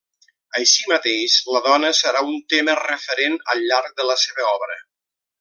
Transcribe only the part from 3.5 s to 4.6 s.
al llarg de la seva